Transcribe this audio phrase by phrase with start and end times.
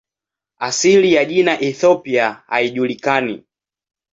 [0.57, 3.43] Asili ya jina "Ethiopia" haijulikani.